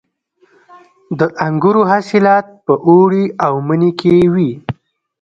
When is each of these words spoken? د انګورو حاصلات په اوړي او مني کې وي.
د 1.19 1.21
انګورو 1.47 1.81
حاصلات 1.91 2.45
په 2.65 2.73
اوړي 2.89 3.25
او 3.45 3.53
مني 3.67 3.91
کې 3.99 4.13
وي. 4.33 4.51